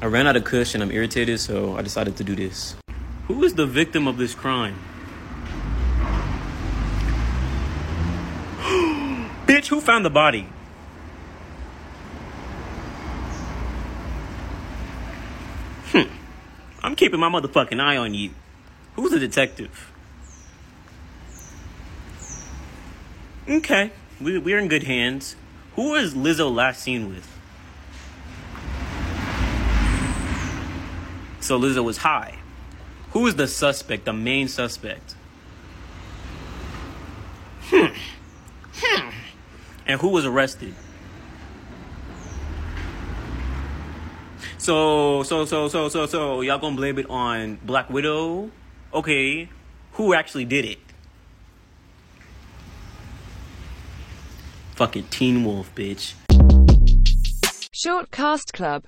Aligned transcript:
I 0.00 0.06
ran 0.06 0.28
out 0.28 0.36
of 0.36 0.44
kush 0.44 0.74
and 0.74 0.82
I'm 0.82 0.92
irritated, 0.92 1.40
so 1.40 1.76
I 1.76 1.82
decided 1.82 2.16
to 2.18 2.24
do 2.24 2.36
this. 2.36 2.76
Who 3.26 3.42
is 3.42 3.54
the 3.54 3.66
victim 3.66 4.06
of 4.06 4.16
this 4.16 4.32
crime? 4.32 4.76
Bitch, 9.46 9.66
who 9.66 9.80
found 9.80 10.04
the 10.04 10.10
body? 10.10 10.48
Hmm. 15.90 16.02
I'm 16.80 16.94
keeping 16.94 17.18
my 17.18 17.28
motherfucking 17.28 17.80
eye 17.80 17.96
on 17.96 18.14
you. 18.14 18.30
Who's 18.94 19.10
the 19.10 19.18
detective? 19.18 19.92
Okay, 23.48 23.90
we, 24.20 24.38
we're 24.38 24.58
in 24.58 24.68
good 24.68 24.84
hands. 24.84 25.34
Who 25.74 25.90
was 25.90 26.14
Lizzo 26.14 26.54
last 26.54 26.82
seen 26.82 27.08
with? 27.08 27.37
So 31.40 31.58
Lizzo 31.58 31.84
was 31.84 31.98
high. 31.98 32.38
Who 33.12 33.26
is 33.26 33.36
the 33.36 33.46
suspect, 33.48 34.04
the 34.04 34.12
main 34.12 34.48
suspect? 34.48 35.14
Hmm. 37.62 37.86
Hmm. 38.74 39.10
And 39.86 40.00
who 40.00 40.08
was 40.08 40.26
arrested? 40.26 40.74
So, 44.58 45.22
so, 45.22 45.46
so, 45.46 45.68
so, 45.68 45.88
so, 45.88 46.06
so, 46.06 46.40
y'all 46.42 46.58
gonna 46.58 46.76
blame 46.76 46.98
it 46.98 47.08
on 47.08 47.58
Black 47.64 47.88
Widow? 47.88 48.50
Okay, 48.92 49.48
who 49.92 50.12
actually 50.12 50.44
did 50.44 50.64
it? 50.64 50.78
Fucking 54.74 55.04
Teen 55.04 55.44
Wolf, 55.44 55.74
bitch. 55.74 56.14
Short 57.72 58.10
Cast 58.10 58.52
Club 58.52 58.76